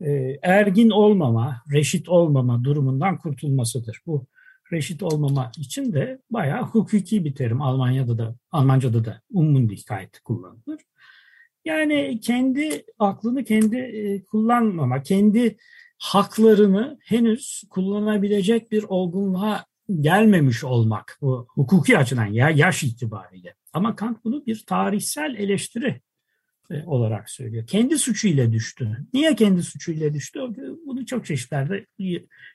e, 0.01 0.37
ergin 0.41 0.89
olmama, 0.89 1.63
reşit 1.71 2.09
olmama 2.09 2.63
durumundan 2.63 3.17
kurtulmasıdır. 3.17 4.01
Bu 4.05 4.25
reşit 4.71 5.03
olmama 5.03 5.51
için 5.57 5.93
de 5.93 6.19
bayağı 6.29 6.63
hukuki 6.63 7.25
bir 7.25 7.35
terim. 7.35 7.61
Almanya'da 7.61 8.17
da, 8.17 8.35
Almanca'da 8.51 9.05
da 9.05 9.21
Unmündigkeit 9.31 10.19
kullanılır. 10.19 10.81
Yani 11.65 12.19
kendi 12.21 12.85
aklını 12.99 13.43
kendi 13.43 13.77
e, 13.77 14.23
kullanmama, 14.23 15.03
kendi 15.03 15.57
haklarını 15.97 16.97
henüz 17.03 17.63
kullanabilecek 17.69 18.71
bir 18.71 18.83
olgunluğa 18.83 19.65
gelmemiş 19.89 20.63
olmak 20.63 21.17
bu 21.21 21.47
hukuki 21.49 21.97
açıdan 21.97 22.25
ya 22.25 22.49
yaş 22.49 22.83
itibariyle. 22.83 23.55
Ama 23.73 23.95
Kant 23.95 24.23
bunu 24.23 24.45
bir 24.45 24.63
tarihsel 24.67 25.35
eleştiri 25.35 26.01
e, 26.71 26.83
olarak 26.83 27.29
söylüyor. 27.29 27.67
Kendi 27.67 27.97
suçuyla 27.97 28.51
düştü. 28.51 28.97
Niye 29.13 29.35
kendi 29.35 29.63
suçuyla 29.63 30.13
düştü? 30.13 30.39
Bunu 30.85 31.05
çok 31.05 31.25
çeşitlerde 31.25 31.85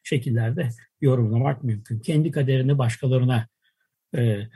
şekillerde 0.02 0.68
yorumlamak 1.00 1.64
mümkün. 1.64 2.00
Kendi 2.00 2.30
kaderini 2.30 2.78
başkalarına 2.78 3.46
e, 4.16 4.48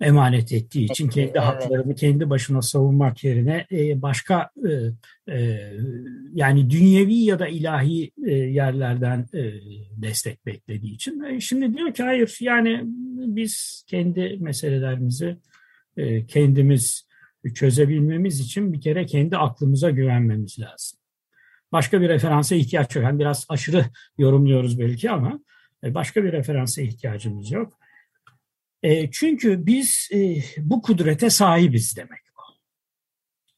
emanet 0.00 0.52
ettiği 0.52 0.84
için 0.84 1.08
kendi 1.08 1.30
evet. 1.30 1.42
haklarını 1.42 1.94
kendi 1.94 2.30
başına 2.30 2.62
savunmak 2.62 3.24
yerine 3.24 3.66
e, 3.72 4.02
başka 4.02 4.50
e, 4.68 4.72
e, 5.34 5.70
yani 6.34 6.70
dünyevi 6.70 7.14
ya 7.14 7.38
da 7.38 7.48
ilahi 7.48 8.12
yerlerden 8.52 9.26
destek 9.96 10.46
beklediği 10.46 10.94
için. 10.94 11.38
Şimdi 11.38 11.76
diyor 11.76 11.94
ki 11.94 12.02
hayır 12.02 12.38
yani 12.40 12.80
biz 13.16 13.84
kendi 13.86 14.36
meselelerimizi 14.40 15.36
kendimiz 16.28 17.08
çözebilmemiz 17.54 18.40
için 18.40 18.72
bir 18.72 18.80
kere 18.80 19.06
kendi 19.06 19.36
aklımıza 19.36 19.90
güvenmemiz 19.90 20.58
lazım. 20.58 20.98
Başka 21.72 22.00
bir 22.00 22.08
referansa 22.08 22.54
ihtiyaç 22.54 22.96
yok. 22.96 23.04
Yani 23.04 23.18
biraz 23.18 23.46
aşırı 23.48 23.84
yorumluyoruz 24.18 24.78
belki 24.78 25.10
ama 25.10 25.40
başka 25.84 26.24
bir 26.24 26.32
referansa 26.32 26.82
ihtiyacımız 26.82 27.50
yok. 27.50 27.77
E, 28.82 29.10
çünkü 29.10 29.66
biz 29.66 30.08
e, 30.12 30.42
bu 30.58 30.82
kudrete 30.82 31.30
sahibiz 31.30 31.96
demek. 31.96 32.28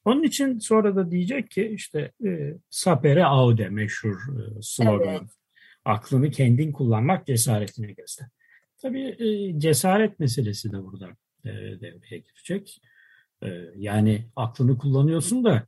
Onun 0.04 0.22
için 0.22 0.59
sonra 0.59 0.96
da 0.96 1.11
diyecek 1.11 1.50
ki 1.50 1.72
işte 1.74 2.12
e, 2.26 2.54
sapere 2.70 3.24
aude 3.24 3.68
meşhur 3.68 4.16
e, 4.16 4.62
slogan. 4.62 5.09
Evet. 5.09 5.30
Aklını 5.85 6.30
kendin 6.30 6.72
kullanmak 6.72 7.26
cesaretini 7.26 7.94
göster. 7.94 8.28
Tabii 8.83 9.16
e, 9.18 9.61
cesaret 9.61 10.20
meselesi 10.20 10.72
de 10.72 10.85
burada 10.85 11.09
e, 11.44 11.50
devreye 11.80 12.18
girecek. 12.18 12.83
E, 13.42 13.48
yani 13.76 14.24
aklını 14.37 14.78
kullanıyorsun 14.78 15.44
da 15.44 15.66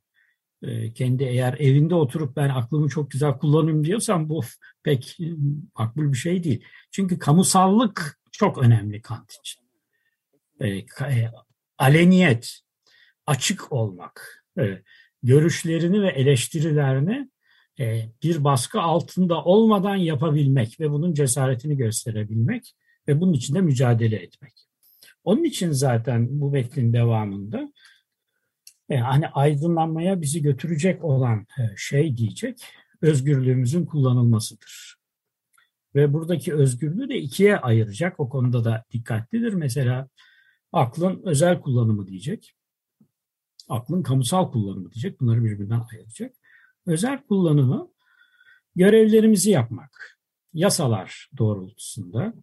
e, 0.62 0.93
kendi 0.93 1.25
eğer 1.25 1.57
evinde 1.59 1.95
oturup 1.95 2.37
ben 2.37 2.49
aklımı 2.49 2.88
çok 2.88 3.11
güzel 3.11 3.38
kullanayım 3.38 3.85
diyorsan 3.85 4.29
bu 4.29 4.41
pek 4.83 5.21
e, 5.21 5.25
makbul 5.79 6.12
bir 6.12 6.19
şey 6.19 6.45
değil. 6.45 6.65
Çünkü 6.91 7.19
kamusallık 7.19 8.22
çok 8.33 8.59
önemli 8.59 9.03
Kant 9.03 9.33
için. 9.33 9.62
E, 10.61 10.68
e, 10.68 11.31
aleniyet, 11.79 12.61
açık 13.27 13.73
olmak, 13.73 14.45
e, 14.59 14.83
görüşlerini 15.23 16.03
ve 16.03 16.09
eleştirilerini 16.09 17.31
e, 17.81 18.09
bir 18.23 18.45
baskı 18.45 18.81
altında 18.81 19.45
olmadan 19.45 19.97
yapabilmek 19.97 20.81
ve 20.81 20.90
bunun 20.90 21.14
cesaretini 21.14 21.77
gösterebilmek 21.77 22.75
ve 23.09 23.21
bunun 23.21 23.33
için 23.33 23.55
de 23.55 23.61
mücadele 23.61 24.16
etmek. 24.16 24.53
Onun 25.25 25.45
için 25.45 25.71
zaten 25.71 26.29
bu 26.31 26.51
metnin 26.51 26.92
devamında 26.92 27.73
e, 28.88 28.97
hani 28.97 29.29
aydınlanmaya 29.29 30.21
bizi 30.21 30.42
götürecek 30.42 31.05
olan 31.05 31.47
e, 31.59 31.62
şey 31.77 32.16
diyecek, 32.16 32.64
özgürlüğümüzün 33.03 33.85
kullanılmasıdır. 33.85 35.02
Ve 35.94 36.12
buradaki 36.12 36.55
özgürlüğü 36.55 37.09
de 37.09 37.18
ikiye 37.18 37.57
ayıracak. 37.57 38.20
O 38.20 38.28
konuda 38.28 38.64
da 38.64 38.85
dikkatlidir. 38.92 39.52
Mesela 39.52 40.09
aklın 40.72 41.22
özel 41.24 41.61
kullanımı 41.61 42.07
diyecek. 42.07 42.55
Aklın 43.68 44.02
kamusal 44.02 44.50
kullanımı 44.50 44.92
diyecek. 44.92 45.20
Bunları 45.20 45.44
birbirinden 45.44 45.83
ayıracak. 45.92 46.35
Özel 46.87 47.22
kullanımı 47.22 47.88
görevlerimizi 48.76 49.50
yapmak. 49.50 50.18
Yasalar 50.55 51.31
doğrultusunda 51.38 52.35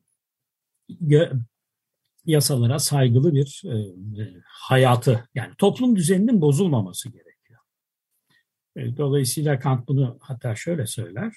yasalara 2.25 2.79
saygılı 2.79 3.33
bir 3.33 3.61
e, 3.65 3.77
e, 4.21 4.41
hayatı 4.45 5.29
yani 5.35 5.55
toplum 5.57 5.95
düzeninin 5.95 6.41
bozulmaması 6.41 7.09
gerekiyor. 7.09 7.59
E, 8.75 8.97
dolayısıyla 8.97 9.59
Kant 9.59 9.87
bunu 9.87 10.17
hatta 10.21 10.55
şöyle 10.55 10.87
söyler. 10.87 11.33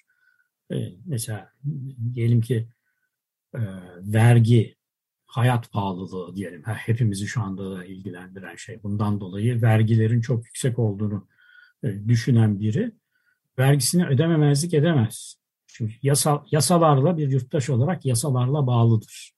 E, 0.72 0.92
mesela 1.06 1.52
diyelim 2.14 2.40
ki 2.40 2.68
e, 3.54 3.60
vergi, 4.00 4.76
hayat 5.26 5.72
pahalılığı 5.72 6.36
diyelim. 6.36 6.62
Hepimizi 6.62 7.26
şu 7.26 7.42
anda 7.42 7.76
da 7.76 7.84
ilgilendiren 7.84 8.56
şey. 8.56 8.82
Bundan 8.82 9.20
dolayı 9.20 9.62
vergilerin 9.62 10.20
çok 10.20 10.44
yüksek 10.44 10.78
olduğunu 10.78 11.28
e, 11.84 12.08
düşünen 12.08 12.60
biri 12.60 12.92
vergisini 13.58 14.06
ödememezlik 14.06 14.74
edemez. 14.74 15.36
Çünkü 15.66 15.94
yasa, 16.02 16.44
yasalarla 16.50 17.18
bir 17.18 17.28
yurttaş 17.28 17.70
olarak 17.70 18.06
yasalarla 18.06 18.66
bağlıdır. 18.66 19.32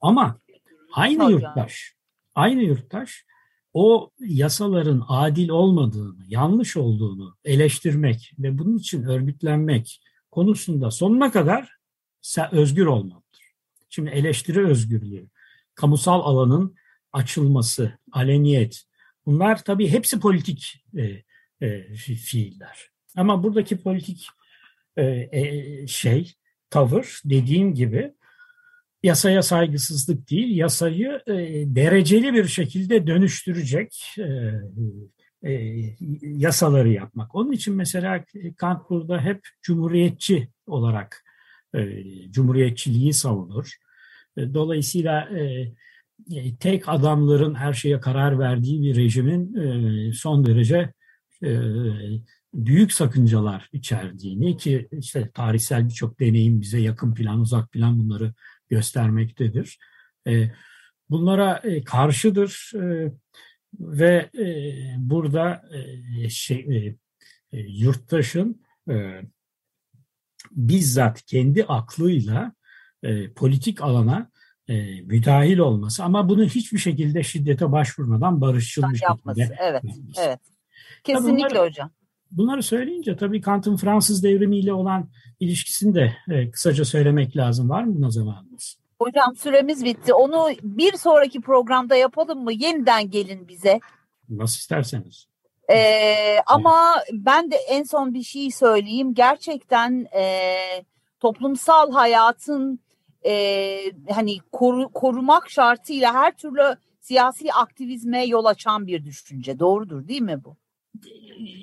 Ama 0.00 0.40
aynı 0.94 1.30
yurttaş, 1.30 1.94
aynı 2.34 2.62
yurttaş 2.62 3.24
o 3.72 4.10
yasaların 4.20 5.04
adil 5.08 5.48
olmadığını, 5.48 6.24
yanlış 6.28 6.76
olduğunu 6.76 7.36
eleştirmek 7.44 8.32
ve 8.38 8.58
bunun 8.58 8.78
için 8.78 9.02
örgütlenmek, 9.02 10.00
konusunda 10.34 10.90
sonuna 10.90 11.32
kadar 11.32 11.68
özgür 12.52 12.86
olmalıdır. 12.86 13.52
Şimdi 13.90 14.10
eleştiri 14.10 14.66
özgürlüğü, 14.66 15.26
kamusal 15.74 16.20
alanın 16.20 16.76
açılması, 17.12 17.98
aleniyet 18.12 18.84
bunlar 19.26 19.64
tabii 19.64 19.88
hepsi 19.88 20.20
politik 20.20 20.84
e, 20.96 21.22
e, 21.60 21.94
fiiller. 21.96 22.90
Ama 23.16 23.42
buradaki 23.42 23.76
politik 23.82 24.26
e, 24.96 25.04
e, 25.32 25.86
şey, 25.86 26.32
tavır 26.70 27.20
dediğim 27.24 27.74
gibi 27.74 28.14
yasaya 29.02 29.42
saygısızlık 29.42 30.30
değil, 30.30 30.56
yasayı 30.56 31.22
e, 31.26 31.34
dereceli 31.66 32.34
bir 32.34 32.46
şekilde 32.48 33.06
dönüştürecek 33.06 34.16
e, 34.18 34.52
e, 35.46 35.52
yasaları 36.22 36.88
yapmak. 36.88 37.34
Onun 37.34 37.52
için 37.52 37.74
mesela 37.74 38.24
Kant 38.56 38.90
burada 38.90 39.20
hep 39.20 39.40
cumhuriyetçi 39.62 40.48
olarak 40.66 41.24
e, 41.74 42.02
cumhuriyetçiliği 42.30 43.12
savunur. 43.12 43.76
E, 44.36 44.54
dolayısıyla 44.54 45.28
e, 45.38 45.72
e, 46.32 46.56
tek 46.56 46.88
adamların 46.88 47.54
her 47.54 47.72
şeye 47.72 48.00
karar 48.00 48.38
verdiği 48.38 48.82
bir 48.82 48.96
rejimin 48.96 49.54
e, 49.54 50.12
son 50.12 50.46
derece 50.46 50.92
e, 51.44 51.50
büyük 52.54 52.92
sakıncalar 52.92 53.68
içerdiğini 53.72 54.56
ki 54.56 54.88
işte 54.92 55.30
tarihsel 55.34 55.88
birçok 55.88 56.20
deneyim 56.20 56.60
bize 56.60 56.78
yakın 56.80 57.14
plan, 57.14 57.40
uzak 57.40 57.72
plan 57.72 58.00
bunları 58.00 58.34
göstermektedir. 58.68 59.78
E, 60.26 60.50
bunlara 61.10 61.60
e, 61.64 61.84
karşıdır 61.84 62.72
e, 62.74 63.12
ve 63.80 64.30
e, 64.38 64.44
burada 64.98 65.62
e, 66.22 66.28
şey 66.28 66.56
e, 66.58 66.96
e, 67.52 67.60
yurttaşın 67.60 68.62
e, 68.90 69.20
bizzat 70.50 71.22
kendi 71.22 71.64
aklıyla 71.64 72.52
e, 73.02 73.32
politik 73.32 73.82
alana 73.82 74.30
e, 74.68 75.00
müdahil 75.00 75.58
olması 75.58 76.04
ama 76.04 76.28
bunu 76.28 76.44
hiçbir 76.44 76.78
şekilde 76.78 77.22
şiddete 77.22 77.72
başvurmadan 77.72 78.40
barışçıl 78.40 78.82
bir 78.82 79.02
Yapması. 79.02 79.40
şekilde 79.40 79.56
Evet, 79.62 79.84
yapması. 79.84 80.20
evet. 80.20 80.40
Kesinlikle 81.04 81.44
bunları- 81.54 81.68
hocam. 81.68 81.90
Bunları 82.30 82.62
söyleyince 82.62 83.16
tabii 83.16 83.40
Kant'ın 83.40 83.76
Fransız 83.76 84.22
devrimiyle 84.22 84.72
olan 84.72 85.10
ilişkisini 85.40 85.94
de 85.94 86.16
e, 86.28 86.50
kısaca 86.50 86.84
söylemek 86.84 87.36
lazım. 87.36 87.68
Var 87.68 87.84
mı 87.84 87.94
buna 87.96 88.10
zamanımız? 88.10 88.78
Hocam 88.98 89.36
süremiz 89.36 89.84
bitti. 89.84 90.14
Onu 90.14 90.48
bir 90.62 90.92
sonraki 90.96 91.40
programda 91.40 91.96
yapalım 91.96 92.44
mı? 92.44 92.52
Yeniden 92.52 93.10
gelin 93.10 93.48
bize. 93.48 93.80
Nasıl 94.28 94.56
isterseniz. 94.58 95.26
Ee, 95.70 96.38
ama 96.46 97.02
ben 97.12 97.50
de 97.50 97.56
en 97.56 97.82
son 97.82 98.14
bir 98.14 98.22
şey 98.22 98.50
söyleyeyim. 98.50 99.14
Gerçekten 99.14 100.06
e, 100.16 100.56
toplumsal 101.20 101.92
hayatın 101.92 102.80
e, 103.26 103.32
hani 104.10 104.38
koru- 104.52 104.92
korumak 104.92 105.50
şartıyla 105.50 106.14
her 106.14 106.36
türlü 106.36 106.76
siyasi 107.00 107.52
aktivizme 107.52 108.24
yol 108.24 108.44
açan 108.44 108.86
bir 108.86 109.04
düşünce. 109.04 109.58
Doğrudur 109.58 110.08
değil 110.08 110.22
mi 110.22 110.44
bu? 110.44 110.56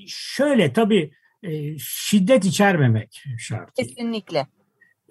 Şöyle 0.07 0.73
tabii 0.73 1.11
e, 1.43 1.77
şiddet 1.79 2.45
içermemek 2.45 3.23
şartı. 3.39 3.73
Kesinlikle. 3.83 4.47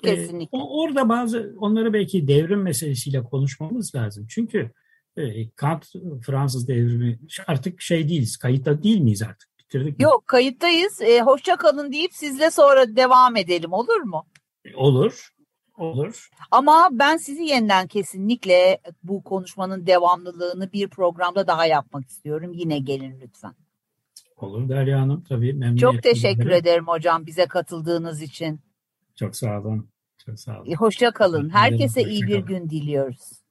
Kesinlikle. 0.02 0.58
o- 0.58 0.82
orada 0.82 1.08
bazı 1.08 1.54
onları 1.58 1.92
belki 1.92 2.28
devrim 2.28 2.62
meselesiyle 2.62 3.24
konuşmamız 3.24 3.94
lazım. 3.94 4.26
Çünkü 4.30 4.70
e, 5.16 5.50
Kant 5.50 5.86
Fransız 6.26 6.68
devrimi 6.68 7.18
artık 7.46 7.80
şey 7.80 8.08
değiliz, 8.08 8.36
kayıtta 8.36 8.82
değil 8.82 9.00
miyiz 9.00 9.22
artık? 9.22 9.48
Bitirdik 9.58 9.98
mi? 9.98 10.04
Yok 10.04 10.26
kayıttayız. 10.26 11.00
Ee, 11.02 11.20
hoşça 11.20 11.56
kalın 11.56 11.92
deyip 11.92 12.14
sizle 12.14 12.50
sonra 12.50 12.96
devam 12.96 13.36
edelim 13.36 13.72
olur 13.72 14.00
mu? 14.00 14.26
Olur, 14.74 15.28
olur. 15.78 16.28
Ama 16.50 16.88
ben 16.92 17.16
sizi 17.16 17.42
yeniden 17.42 17.86
kesinlikle 17.86 18.80
bu 19.02 19.22
konuşmanın 19.24 19.86
devamlılığını 19.86 20.72
bir 20.72 20.88
programda 20.88 21.46
daha 21.46 21.66
yapmak 21.66 22.06
istiyorum. 22.06 22.52
Yine 22.54 22.78
gelin 22.78 23.20
lütfen. 23.20 23.54
Olur 24.36 24.68
Derya 24.68 25.00
Hanım 25.00 25.24
tabii 25.28 25.52
memnuniyetle. 25.52 25.80
Çok 25.80 26.02
teşekkür 26.02 26.50
ederim 26.50 26.86
hocam 26.86 27.26
bize 27.26 27.46
katıldığınız 27.46 28.22
için. 28.22 28.60
Çok 29.20 29.36
sağ 29.36 29.60
olun. 29.60 29.90
Çok 30.26 30.40
sağ 30.40 30.60
olun. 30.60 30.74
Hoşça 30.74 31.10
kalın. 31.12 31.48
Herkese 31.48 32.02
iyi 32.02 32.22
bir 32.22 32.38
gün 32.38 32.70
diliyoruz. 32.70 33.42